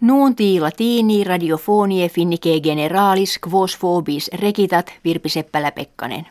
[0.00, 6.26] Nuunti latini radiofonie finnike generalis quos phobis rekitat Virpi Seppälä-Pekkanen.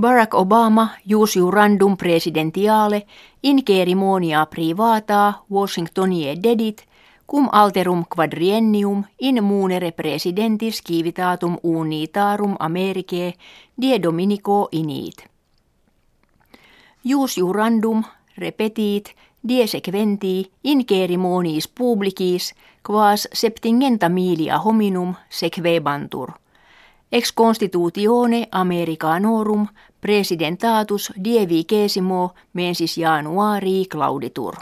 [0.00, 3.02] Barack Obama jus jurandum presidentiale
[3.42, 6.86] in cerimonia privata Washingtonie dedit
[7.30, 13.34] cum alterum quadriennium in munere presidentis civitatum unitarum Americae
[13.82, 15.26] die dominico init.
[17.04, 18.04] Jus jurandum
[18.38, 19.14] repetit
[19.48, 22.54] die sequenti in cerimoniis publicis
[22.86, 26.32] quas septingenta milia hominum sequebantur.
[27.12, 29.66] Ex constitutione Americanorum
[30.00, 34.54] presidentatus die vicesimo mensis januarii clauditur.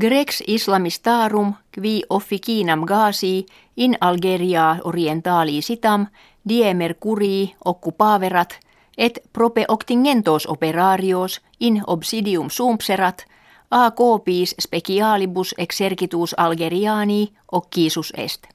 [0.00, 6.06] Grex islamistarum qui officinam gasi in Algeria orientali sitam
[6.48, 8.60] die mercurii occupaverat
[8.98, 13.24] et prope octingentos operarios in obsidium sumpserat
[13.70, 18.46] a copis specialibus exercitus Algeriani occisus est.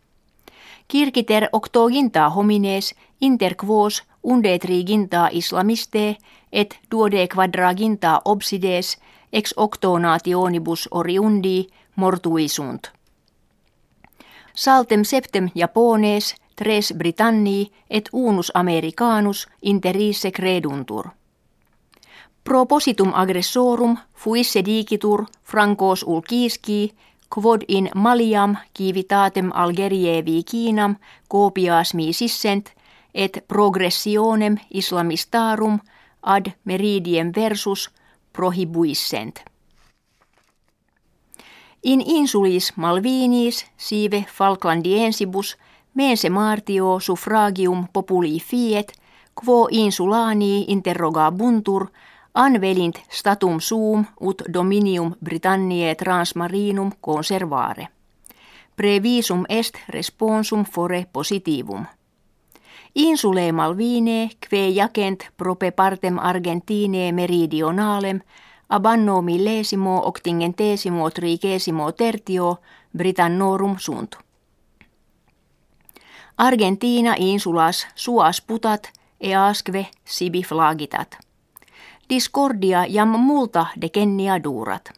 [0.87, 6.17] Kirkiter octoginta homines inter quos unde triginta islamiste
[6.51, 8.97] et duode quadraginta obsides
[9.33, 12.87] ex octonationibus oriundi mortuisunt.
[14.55, 21.09] Saltem septem Japones tres Britanni et unus Americanus interisse creduntur.
[22.43, 26.91] Propositum aggressorum fuisse dicitur francos ulcisci
[27.35, 30.95] quod in maliam civitatem Algeriae vicinam
[31.29, 32.73] copias sissent
[33.13, 35.79] et progressionem islamistarum
[36.21, 37.89] ad meridiem versus
[38.33, 39.39] prohibuissent.
[41.83, 45.57] In insulis Malvinis sive Falklandiensibus
[45.93, 48.93] mense martio suffragium populi fiet,
[49.33, 51.87] quo insulani interrogabuntur,
[52.33, 57.87] anvelint statum suum ut dominium Britanniae transmarinum conservare.
[58.75, 61.85] Previsum est responsum fore positivum.
[62.95, 68.21] Insule Malvine, que jacent prope partem Argentine meridionalem,
[68.69, 72.59] abanno millesimo octingentesimo trigesimo tertio
[72.97, 74.28] Britannorum sunt.
[76.39, 81.17] Argentina insulas suas putat easque sibi flagitat.
[82.09, 84.89] Discordia jam multa decennia durat.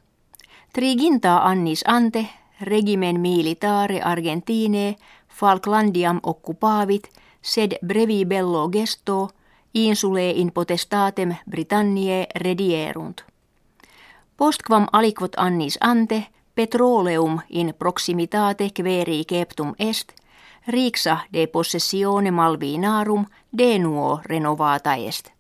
[0.74, 2.30] Triginta annis ante
[2.62, 4.96] regimen militare Argentine
[5.30, 7.10] Falklandiam occupavit
[7.42, 9.30] sed brevi bello gesto
[9.74, 13.22] insule in potestatem Britanniae redierunt.
[14.38, 20.21] Postquam aliquot annis ante petroleum in proximitate queri keptum est
[20.68, 23.26] rixa de possessione malvinarum
[23.58, 25.32] de nuo renovata est.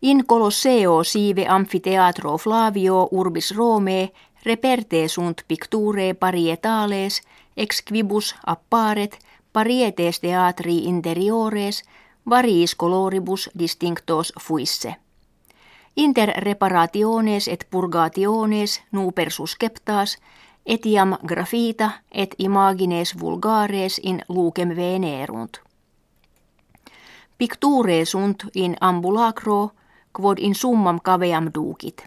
[0.00, 4.12] In Colosseo sive amfiteatro Flavio urbis Rome
[4.44, 7.22] reperte sunt picture parietales
[7.56, 9.18] ex quibus apparet
[9.52, 11.82] parietes teatri interiores
[12.28, 14.96] variis coloribus distinctos fuisse.
[15.96, 20.18] Inter reparationes et purgationes nuper susceptas
[20.66, 25.62] etiam graffita et imagines vulgares in lucem venerunt.
[27.38, 29.70] Picture sunt in ambulacro,
[30.12, 32.04] quod in summam caveam ducit.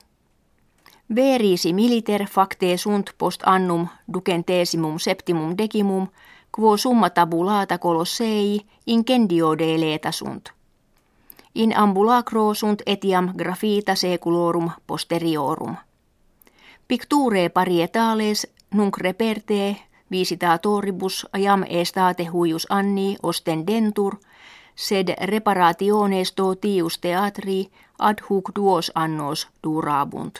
[1.16, 6.10] Verisi militer facte sunt post annum ducentesimum septimum decimum,
[6.52, 10.54] quo summa tabulata colossei incendio deleta sunt.
[11.54, 15.78] In ambulacro sunt etiam graffita seculorum posteriorum.
[16.90, 19.78] Picture parietales nunc reperte
[20.12, 24.16] visitatoribus jam estate huius anni ostendentur,
[24.76, 30.40] sed reparationes totius teatri ad huc duos annos durabunt.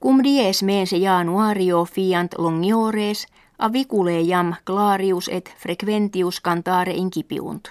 [0.00, 3.26] Cum dies mense januario fiant longiores,
[3.58, 7.68] avicule jam clarius et frequentius cantare incipiunt.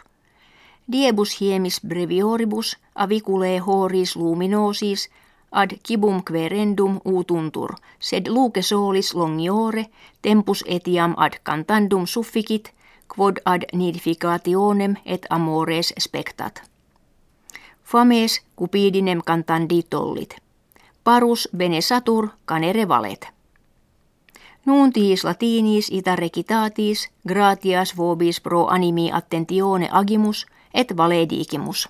[0.92, 5.10] Diebus hiemis brevioribus avicule horis luminosis
[5.52, 9.86] ad cibum querendum utuntur, sed luce solis longiore,
[10.22, 12.74] tempus etiam ad cantandum sufficit,
[13.16, 16.62] quod ad nidificationem et amores spectat.
[17.84, 20.36] Fames cupidinem cantandi tollit.
[21.04, 23.28] Parus bene satur canere valet.
[24.66, 31.90] Nuntiis latinis ita recitatis gratias vobis pro animi attentione agimus et valedigimus.